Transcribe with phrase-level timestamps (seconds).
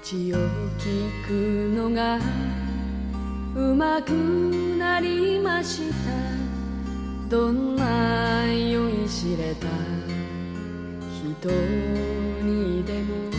[0.00, 0.36] 口を
[0.78, 2.18] 聞くのが
[3.56, 4.10] うまく
[4.78, 5.94] なりました。
[7.28, 9.66] どんな酔いしれた。
[11.40, 11.50] 人
[12.42, 13.30] にでも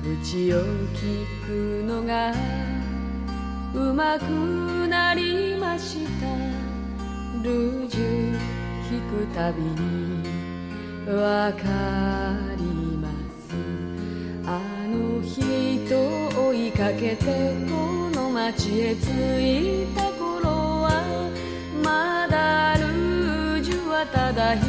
[0.00, 0.62] 口を
[0.94, 2.32] 聞くのが
[3.74, 4.22] うまく
[4.88, 6.26] なりました。
[7.42, 8.38] ルージュ
[8.90, 10.39] 引くたびに
[11.06, 11.62] わか
[12.56, 12.62] り
[12.98, 13.54] ます。
[14.46, 15.40] あの人
[16.48, 17.24] 追いかけて
[17.68, 19.06] この街へ着
[19.40, 20.48] いた頃
[20.82, 21.02] は
[21.82, 24.64] まだルージュはただ一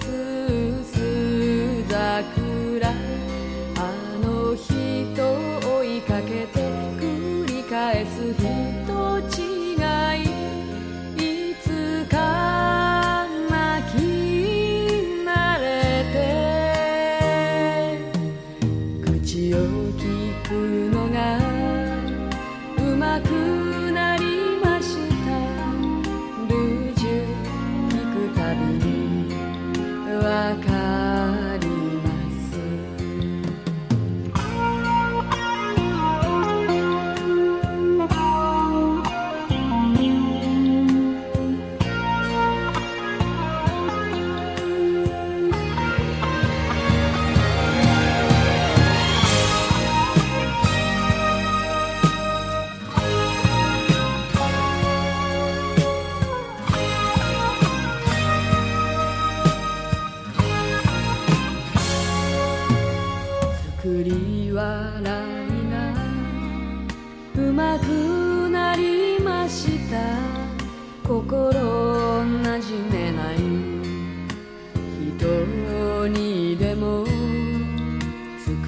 [0.00, 0.08] つ
[1.88, 3.27] 桜。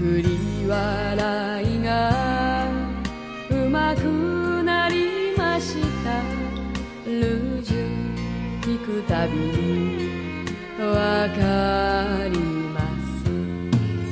[0.01, 2.67] 作り笑いが
[3.51, 6.23] うまくなりました。
[7.05, 10.47] ルージュ聞くたびに
[10.81, 12.39] わかり
[12.73, 13.29] ます。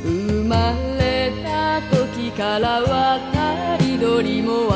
[0.04, 4.68] 生まれた時から渡り鳥も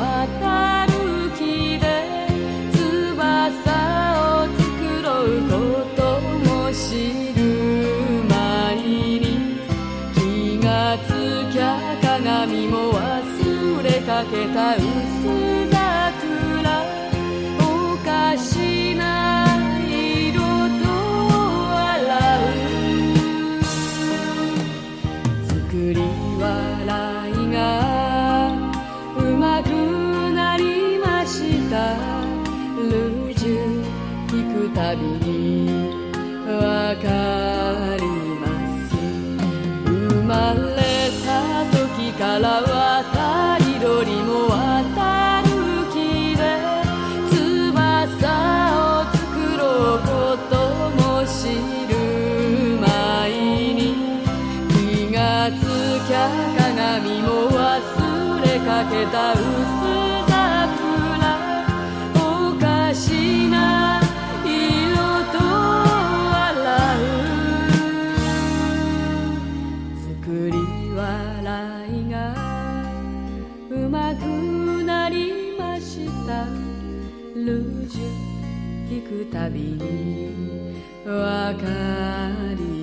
[14.13, 14.83] かけた薄
[15.71, 16.85] 桜
[17.61, 19.49] おかしな
[19.89, 20.43] 色
[20.83, 20.85] と
[21.73, 21.81] 笑
[23.57, 23.65] う
[25.49, 25.55] 作
[25.95, 25.97] り
[26.39, 27.57] 笑いが
[29.17, 29.67] うまく
[30.35, 31.97] なりました。
[32.77, 33.57] ルージュ
[34.29, 34.95] 弾くた。
[34.95, 35.89] びに
[36.47, 37.09] わか
[37.97, 38.05] り
[38.43, 38.45] ま
[38.91, 38.93] す
[39.87, 40.61] 生まれ
[41.25, 41.31] た。
[41.73, 42.61] 時から
[58.91, 59.41] けた薄
[60.27, 61.39] 桜
[62.17, 62.19] お
[62.59, 64.01] かしな
[64.45, 64.97] 色
[65.33, 65.39] と
[66.31, 66.39] 笑
[66.99, 67.05] う
[70.25, 70.57] 作り
[70.95, 70.99] 笑
[72.01, 72.15] いが
[73.71, 74.21] うまく
[74.85, 76.47] なりました。
[77.35, 78.01] ルージュ
[78.91, 80.77] 弾くたびに
[81.07, 81.63] わか
[82.57, 82.82] り